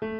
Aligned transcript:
Welcome 0.00 0.16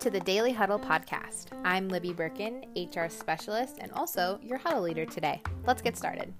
to 0.00 0.10
the 0.10 0.18
Daily 0.18 0.52
Huddle 0.52 0.80
podcast. 0.80 1.46
I'm 1.64 1.88
Libby 1.88 2.12
Birkin, 2.12 2.64
HR 2.74 3.08
specialist, 3.08 3.78
and 3.80 3.92
also 3.92 4.40
your 4.42 4.58
huddle 4.58 4.82
leader 4.82 5.06
today. 5.06 5.40
Let's 5.64 5.80
get 5.80 5.96
started. 5.96 6.34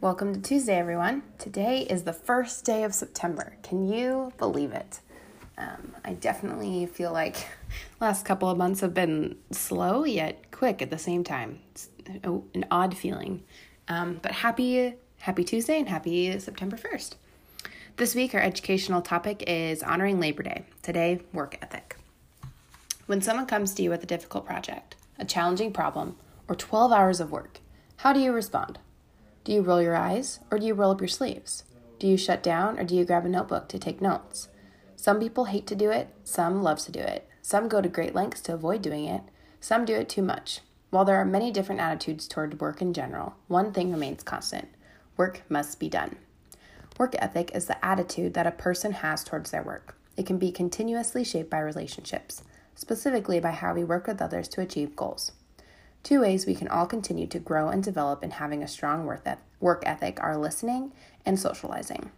Welcome 0.00 0.34
to 0.34 0.40
Tuesday, 0.40 0.76
everyone. 0.76 1.22
Today 1.38 1.82
is 1.82 2.02
the 2.02 2.12
first 2.12 2.64
day 2.64 2.82
of 2.82 2.92
September. 2.92 3.56
Can 3.62 3.86
you 3.86 4.32
believe 4.36 4.72
it? 4.72 4.98
Um, 5.56 5.94
I 6.04 6.14
definitely 6.14 6.86
feel 6.86 7.12
like 7.12 7.46
last 8.00 8.24
couple 8.24 8.50
of 8.50 8.58
months 8.58 8.80
have 8.80 8.94
been 8.94 9.36
slow 9.52 10.02
yet 10.04 10.50
quick 10.50 10.82
at 10.82 10.90
the 10.90 10.98
same 10.98 11.22
time. 11.22 11.60
It's 11.70 11.90
an 12.22 12.64
odd 12.70 12.96
feeling. 12.96 13.42
Um, 13.88 14.18
but 14.22 14.32
happy 14.32 14.94
happy 15.18 15.44
Tuesday 15.44 15.78
and 15.78 15.88
happy 15.88 16.38
September 16.38 16.76
1st. 16.76 17.14
This 17.96 18.14
week, 18.14 18.34
our 18.34 18.40
educational 18.40 19.00
topic 19.00 19.44
is 19.46 19.82
honoring 19.82 20.20
Labor 20.20 20.42
Day. 20.42 20.64
Today, 20.82 21.20
work 21.32 21.56
ethic. 21.62 21.96
When 23.06 23.22
someone 23.22 23.46
comes 23.46 23.72
to 23.74 23.82
you 23.82 23.90
with 23.90 24.02
a 24.02 24.06
difficult 24.06 24.44
project, 24.44 24.96
a 25.18 25.24
challenging 25.24 25.72
problem, 25.72 26.16
or 26.48 26.54
12 26.54 26.92
hours 26.92 27.20
of 27.20 27.30
work, 27.30 27.60
how 27.98 28.12
do 28.12 28.20
you 28.20 28.32
respond? 28.32 28.78
Do 29.44 29.52
you 29.52 29.62
roll 29.62 29.80
your 29.80 29.96
eyes 29.96 30.40
or 30.50 30.58
do 30.58 30.66
you 30.66 30.74
roll 30.74 30.90
up 30.90 31.00
your 31.00 31.08
sleeves? 31.08 31.64
Do 31.98 32.06
you 32.06 32.16
shut 32.16 32.42
down 32.42 32.78
or 32.78 32.84
do 32.84 32.94
you 32.94 33.04
grab 33.04 33.24
a 33.24 33.28
notebook 33.28 33.68
to 33.68 33.78
take 33.78 34.00
notes? 34.00 34.48
Some 34.96 35.20
people 35.20 35.46
hate 35.46 35.66
to 35.68 35.74
do 35.74 35.90
it, 35.90 36.08
some 36.24 36.62
loves 36.62 36.84
to 36.86 36.92
do 36.92 37.00
it. 37.00 37.28
Some 37.42 37.68
go 37.68 37.80
to 37.80 37.88
great 37.88 38.14
lengths 38.14 38.40
to 38.42 38.54
avoid 38.54 38.80
doing 38.82 39.04
it, 39.04 39.22
some 39.60 39.84
do 39.84 39.94
it 39.94 40.08
too 40.08 40.22
much. 40.22 40.60
While 40.94 41.04
there 41.04 41.16
are 41.16 41.24
many 41.24 41.50
different 41.50 41.80
attitudes 41.80 42.28
toward 42.28 42.60
work 42.60 42.80
in 42.80 42.94
general, 42.94 43.34
one 43.48 43.72
thing 43.72 43.90
remains 43.90 44.22
constant 44.22 44.68
work 45.16 45.42
must 45.48 45.80
be 45.80 45.88
done. 45.88 46.18
Work 47.00 47.16
ethic 47.18 47.50
is 47.52 47.66
the 47.66 47.84
attitude 47.84 48.34
that 48.34 48.46
a 48.46 48.52
person 48.52 48.92
has 48.92 49.24
towards 49.24 49.50
their 49.50 49.64
work. 49.64 49.96
It 50.16 50.24
can 50.24 50.38
be 50.38 50.52
continuously 50.52 51.24
shaped 51.24 51.50
by 51.50 51.58
relationships, 51.58 52.44
specifically 52.76 53.40
by 53.40 53.50
how 53.50 53.74
we 53.74 53.82
work 53.82 54.06
with 54.06 54.22
others 54.22 54.46
to 54.50 54.60
achieve 54.60 54.94
goals. 54.94 55.32
Two 56.04 56.20
ways 56.20 56.46
we 56.46 56.54
can 56.54 56.68
all 56.68 56.86
continue 56.86 57.26
to 57.26 57.40
grow 57.40 57.70
and 57.70 57.82
develop 57.82 58.22
in 58.22 58.30
having 58.30 58.62
a 58.62 58.68
strong 58.68 59.04
work 59.04 59.82
ethic 59.84 60.22
are 60.22 60.36
listening 60.36 60.92
and 61.26 61.40
socializing. 61.40 62.12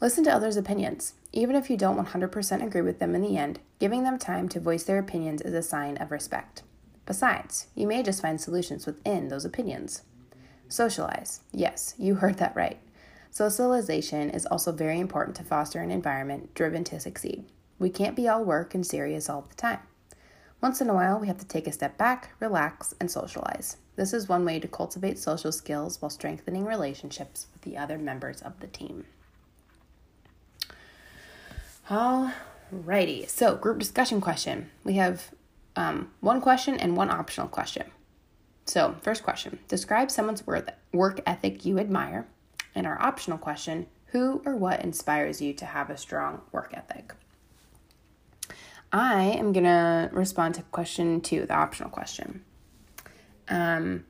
Listen 0.00 0.24
to 0.24 0.34
others' 0.34 0.56
opinions. 0.56 1.14
Even 1.32 1.54
if 1.54 1.70
you 1.70 1.76
don't 1.76 2.04
100% 2.04 2.66
agree 2.66 2.82
with 2.82 2.98
them 2.98 3.14
in 3.14 3.22
the 3.22 3.36
end, 3.36 3.60
giving 3.78 4.02
them 4.02 4.18
time 4.18 4.48
to 4.48 4.58
voice 4.58 4.82
their 4.82 4.98
opinions 4.98 5.40
is 5.42 5.54
a 5.54 5.62
sign 5.62 5.96
of 5.98 6.10
respect. 6.10 6.64
Besides, 7.10 7.66
you 7.74 7.88
may 7.88 8.04
just 8.04 8.22
find 8.22 8.40
solutions 8.40 8.86
within 8.86 9.26
those 9.26 9.44
opinions. 9.44 10.02
Socialize. 10.68 11.40
Yes, 11.50 11.92
you 11.98 12.14
heard 12.14 12.36
that 12.36 12.54
right. 12.54 12.78
Socialization 13.32 14.30
is 14.30 14.46
also 14.46 14.70
very 14.70 15.00
important 15.00 15.36
to 15.38 15.42
foster 15.42 15.80
an 15.80 15.90
environment 15.90 16.54
driven 16.54 16.84
to 16.84 17.00
succeed. 17.00 17.46
We 17.80 17.90
can't 17.90 18.14
be 18.14 18.28
all 18.28 18.44
work 18.44 18.76
and 18.76 18.86
serious 18.86 19.28
all 19.28 19.40
the 19.40 19.56
time. 19.56 19.80
Once 20.60 20.80
in 20.80 20.88
a 20.88 20.94
while, 20.94 21.18
we 21.18 21.26
have 21.26 21.38
to 21.38 21.44
take 21.44 21.66
a 21.66 21.72
step 21.72 21.98
back, 21.98 22.30
relax, 22.38 22.94
and 23.00 23.10
socialize. 23.10 23.76
This 23.96 24.12
is 24.12 24.28
one 24.28 24.44
way 24.44 24.60
to 24.60 24.68
cultivate 24.68 25.18
social 25.18 25.50
skills 25.50 26.00
while 26.00 26.10
strengthening 26.10 26.64
relationships 26.64 27.48
with 27.52 27.62
the 27.62 27.76
other 27.76 27.98
members 27.98 28.40
of 28.40 28.60
the 28.60 28.68
team. 28.68 29.06
Alrighty, 31.88 33.28
so 33.28 33.56
group 33.56 33.80
discussion 33.80 34.20
question. 34.20 34.70
We 34.84 34.92
have 34.92 35.32
um, 35.76 36.10
one 36.20 36.40
question 36.40 36.76
and 36.78 36.96
one 36.96 37.10
optional 37.10 37.48
question. 37.48 37.90
So, 38.64 38.94
first 39.02 39.22
question 39.22 39.58
Describe 39.68 40.10
someone's 40.10 40.44
work 40.92 41.20
ethic 41.26 41.64
you 41.64 41.78
admire 41.78 42.26
and 42.74 42.86
our 42.86 43.00
optional 43.00 43.38
question 43.38 43.86
Who 44.06 44.42
or 44.44 44.56
what 44.56 44.82
inspires 44.82 45.40
you 45.40 45.52
to 45.54 45.64
have 45.64 45.90
a 45.90 45.96
strong 45.96 46.42
work 46.52 46.72
ethic? 46.74 47.14
I 48.92 49.22
am 49.22 49.52
going 49.52 49.64
to 49.64 50.10
respond 50.12 50.56
to 50.56 50.62
question 50.62 51.20
two, 51.20 51.46
the 51.46 51.54
optional 51.54 51.90
question. 51.90 52.44
Um, 53.48 54.04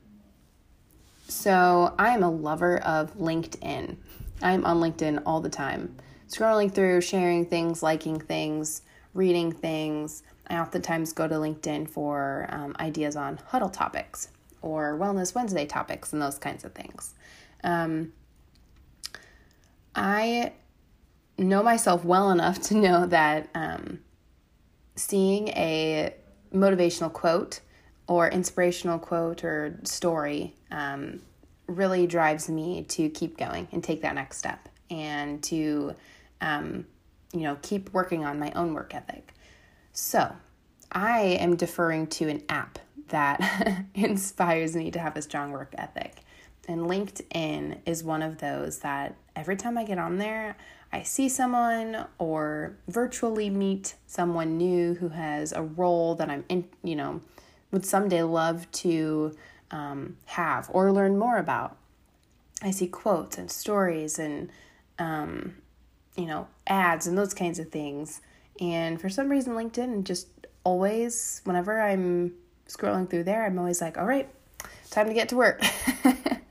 so, 1.27 1.95
I 1.97 2.09
am 2.09 2.23
a 2.23 2.31
lover 2.31 2.77
of 2.79 3.17
LinkedIn. 3.17 3.95
I'm 4.41 4.65
on 4.65 4.77
LinkedIn 4.77 5.23
all 5.25 5.39
the 5.39 5.49
time, 5.49 5.95
scrolling 6.27 6.73
through, 6.73 7.01
sharing 7.01 7.45
things, 7.45 7.81
liking 7.81 8.19
things, 8.19 8.81
reading 9.13 9.51
things. 9.51 10.23
I 10.51 10.59
oftentimes 10.59 11.13
go 11.13 11.27
to 11.27 11.35
LinkedIn 11.35 11.89
for 11.89 12.47
um, 12.49 12.75
ideas 12.79 13.15
on 13.15 13.39
huddle 13.47 13.69
topics 13.69 14.27
or 14.61 14.97
Wellness 14.99 15.33
Wednesday 15.33 15.65
topics 15.65 16.11
and 16.11 16.21
those 16.21 16.37
kinds 16.37 16.65
of 16.65 16.73
things. 16.73 17.13
Um, 17.63 18.11
I 19.95 20.51
know 21.37 21.63
myself 21.63 22.03
well 22.03 22.31
enough 22.31 22.61
to 22.63 22.75
know 22.75 23.05
that 23.07 23.49
um, 23.55 23.99
seeing 24.95 25.47
a 25.49 26.13
motivational 26.53 27.11
quote 27.11 27.61
or 28.07 28.27
inspirational 28.27 28.99
quote 28.99 29.45
or 29.45 29.79
story 29.83 30.53
um, 30.69 31.21
really 31.67 32.05
drives 32.07 32.49
me 32.49 32.83
to 32.83 33.09
keep 33.09 33.37
going 33.37 33.69
and 33.71 33.81
take 33.81 34.01
that 34.01 34.15
next 34.15 34.37
step 34.37 34.67
and 34.89 35.41
to 35.43 35.95
um, 36.41 36.85
you 37.33 37.41
know 37.41 37.57
keep 37.61 37.93
working 37.93 38.25
on 38.25 38.37
my 38.37 38.51
own 38.51 38.73
work 38.73 38.93
ethic 38.93 39.33
so 39.93 40.35
i 40.91 41.19
am 41.19 41.55
deferring 41.55 42.07
to 42.07 42.27
an 42.27 42.41
app 42.49 42.79
that 43.09 43.85
inspires 43.93 44.75
me 44.75 44.89
to 44.91 44.99
have 44.99 45.15
a 45.15 45.21
strong 45.21 45.51
work 45.51 45.73
ethic 45.77 46.23
and 46.67 46.81
LinkedIn 46.81 47.79
is 47.85 48.03
one 48.03 48.21
of 48.21 48.37
those 48.37 48.79
that 48.79 49.15
every 49.35 49.55
time 49.55 49.77
I 49.77 49.83
get 49.83 49.97
on 49.97 50.17
there, 50.17 50.55
I 50.93 51.03
see 51.03 51.29
someone 51.29 52.05
or 52.17 52.77
virtually 52.87 53.49
meet 53.49 53.95
someone 54.07 54.57
new 54.57 54.93
who 54.95 55.09
has 55.09 55.51
a 55.53 55.63
role 55.63 56.15
that 56.15 56.29
I'm 56.29 56.45
in, 56.49 56.67
you 56.83 56.95
know, 56.95 57.21
would 57.71 57.85
someday 57.85 58.23
love 58.23 58.69
to 58.71 59.35
um, 59.71 60.17
have 60.25 60.69
or 60.71 60.91
learn 60.91 61.17
more 61.17 61.37
about. 61.37 61.77
I 62.61 62.71
see 62.71 62.87
quotes 62.87 63.37
and 63.37 63.49
stories 63.49 64.19
and, 64.19 64.49
um, 64.99 65.55
you 66.15 66.25
know, 66.25 66.47
ads 66.67 67.07
and 67.07 67.17
those 67.17 67.33
kinds 67.33 67.57
of 67.57 67.69
things. 67.69 68.21
And 68.59 68.99
for 68.99 69.09
some 69.09 69.29
reason, 69.29 69.53
LinkedIn 69.53 70.03
just 70.03 70.27
always, 70.63 71.41
whenever 71.45 71.81
I'm 71.81 72.33
scrolling 72.67 73.09
through 73.09 73.23
there, 73.23 73.45
I'm 73.45 73.57
always 73.57 73.81
like, 73.81 73.97
all 73.97 74.05
right, 74.05 74.29
time 74.89 75.07
to 75.07 75.13
get 75.13 75.29
to 75.29 75.35
work. 75.35 75.61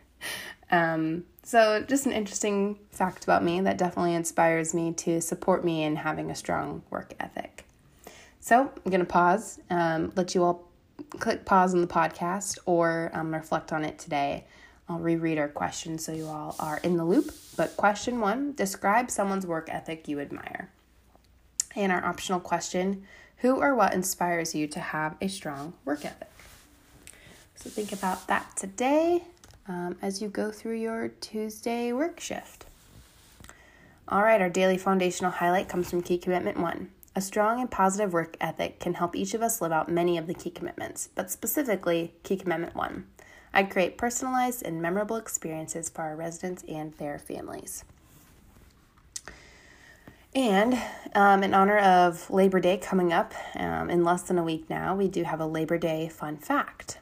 Um, 0.70 1.24
so, 1.42 1.82
just 1.82 2.06
an 2.06 2.12
interesting 2.12 2.78
fact 2.90 3.24
about 3.24 3.42
me 3.42 3.60
that 3.62 3.76
definitely 3.76 4.14
inspires 4.14 4.72
me 4.72 4.92
to 4.94 5.20
support 5.20 5.64
me 5.64 5.82
in 5.82 5.96
having 5.96 6.30
a 6.30 6.34
strong 6.34 6.82
work 6.90 7.14
ethic. 7.18 7.64
So, 8.40 8.60
I'm 8.60 8.90
going 8.90 9.00
to 9.00 9.06
pause, 9.06 9.58
um, 9.68 10.12
let 10.16 10.34
you 10.34 10.44
all 10.44 10.68
click 11.18 11.44
pause 11.44 11.74
on 11.74 11.80
the 11.80 11.86
podcast 11.86 12.58
or 12.66 13.10
um, 13.14 13.34
reflect 13.34 13.72
on 13.72 13.84
it 13.84 13.98
today. 13.98 14.44
I'll 14.88 14.98
reread 14.98 15.38
our 15.38 15.48
question 15.48 15.98
so 15.98 16.12
you 16.12 16.26
all 16.26 16.56
are 16.58 16.78
in 16.78 16.96
the 16.96 17.04
loop. 17.04 17.32
But, 17.56 17.76
question 17.76 18.20
one 18.20 18.52
describe 18.52 19.10
someone's 19.10 19.46
work 19.46 19.68
ethic 19.70 20.08
you 20.08 20.20
admire. 20.20 20.70
And 21.76 21.92
our 21.92 22.04
optional 22.04 22.40
question 22.40 23.04
who 23.38 23.56
or 23.56 23.74
what 23.74 23.94
inspires 23.94 24.54
you 24.54 24.66
to 24.68 24.80
have 24.80 25.16
a 25.20 25.28
strong 25.28 25.72
work 25.84 26.04
ethic? 26.04 26.28
So, 27.54 27.70
think 27.70 27.92
about 27.92 28.26
that 28.26 28.56
today 28.56 29.24
um, 29.68 29.96
as 30.02 30.20
you 30.20 30.28
go 30.28 30.50
through 30.50 30.76
your 30.76 31.08
Tuesday 31.08 31.92
work 31.92 32.20
shift. 32.20 32.66
All 34.08 34.22
right, 34.22 34.40
our 34.40 34.50
daily 34.50 34.76
foundational 34.76 35.30
highlight 35.30 35.68
comes 35.68 35.88
from 35.88 36.02
Key 36.02 36.18
Commitment 36.18 36.58
1. 36.58 36.90
A 37.16 37.20
strong 37.20 37.60
and 37.60 37.70
positive 37.70 38.12
work 38.12 38.36
ethic 38.40 38.80
can 38.80 38.94
help 38.94 39.14
each 39.14 39.34
of 39.34 39.42
us 39.42 39.60
live 39.60 39.72
out 39.72 39.88
many 39.88 40.18
of 40.18 40.26
the 40.26 40.34
key 40.34 40.50
commitments, 40.50 41.08
but 41.14 41.30
specifically, 41.30 42.14
Key 42.22 42.36
Commitment 42.36 42.74
1. 42.74 43.06
I 43.52 43.62
create 43.64 43.98
personalized 43.98 44.64
and 44.64 44.80
memorable 44.80 45.16
experiences 45.16 45.88
for 45.88 46.02
our 46.02 46.16
residents 46.16 46.64
and 46.68 46.92
their 46.94 47.18
families. 47.18 47.84
And 50.34 50.80
um, 51.14 51.42
in 51.42 51.54
honor 51.54 51.78
of 51.78 52.30
Labor 52.30 52.60
Day 52.60 52.76
coming 52.76 53.12
up 53.12 53.34
um, 53.56 53.90
in 53.90 54.04
less 54.04 54.22
than 54.22 54.38
a 54.38 54.44
week 54.44 54.70
now, 54.70 54.94
we 54.94 55.08
do 55.08 55.24
have 55.24 55.40
a 55.40 55.46
Labor 55.46 55.76
Day 55.76 56.08
fun 56.08 56.36
fact. 56.36 56.98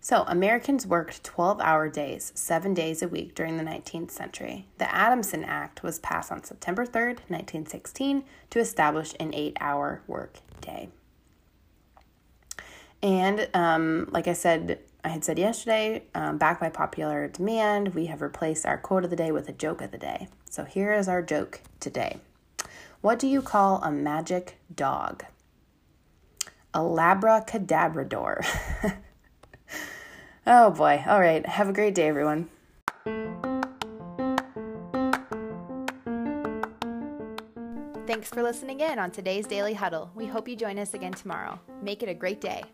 So, 0.00 0.22
Americans 0.28 0.86
worked 0.86 1.24
12 1.24 1.60
hour 1.60 1.88
days, 1.88 2.30
seven 2.36 2.72
days 2.72 3.02
a 3.02 3.08
week 3.08 3.34
during 3.34 3.56
the 3.56 3.64
19th 3.64 4.12
century. 4.12 4.66
The 4.78 4.92
Adamson 4.94 5.42
Act 5.42 5.82
was 5.82 5.98
passed 5.98 6.30
on 6.30 6.44
September 6.44 6.86
3rd, 6.86 7.18
1916, 7.28 8.22
to 8.50 8.60
establish 8.60 9.14
an 9.18 9.34
eight 9.34 9.56
hour 9.60 10.02
work 10.06 10.38
day. 10.60 10.88
And 13.02 13.48
um, 13.52 14.08
like 14.12 14.28
I 14.28 14.32
said, 14.32 14.78
I 15.02 15.08
had 15.08 15.24
said 15.24 15.38
yesterday, 15.38 16.04
um, 16.14 16.38
back 16.38 16.60
by 16.60 16.70
popular 16.70 17.26
demand, 17.28 17.94
we 17.94 18.06
have 18.06 18.22
replaced 18.22 18.66
our 18.66 18.78
quote 18.78 19.04
of 19.04 19.10
the 19.10 19.16
day 19.16 19.32
with 19.32 19.48
a 19.48 19.52
joke 19.52 19.80
of 19.80 19.90
the 19.90 19.98
day. 19.98 20.28
So 20.48 20.64
here 20.64 20.92
is 20.92 21.08
our 21.08 21.22
joke 21.22 21.60
today. 21.80 22.20
What 23.00 23.18
do 23.18 23.26
you 23.26 23.42
call 23.42 23.82
a 23.82 23.90
magic 23.90 24.58
dog? 24.74 25.24
A 26.74 26.80
labracadabrador. 26.80 28.44
Oh 30.50 30.70
boy. 30.70 31.04
All 31.06 31.20
right. 31.20 31.44
Have 31.44 31.68
a 31.68 31.74
great 31.74 31.94
day, 31.94 32.08
everyone. 32.08 32.48
Thanks 38.06 38.30
for 38.30 38.42
listening 38.42 38.80
in 38.80 38.98
on 38.98 39.10
today's 39.10 39.46
Daily 39.46 39.74
Huddle. 39.74 40.10
We 40.14 40.24
hope 40.24 40.48
you 40.48 40.56
join 40.56 40.78
us 40.78 40.94
again 40.94 41.12
tomorrow. 41.12 41.60
Make 41.82 42.02
it 42.02 42.08
a 42.08 42.14
great 42.14 42.40
day. 42.40 42.64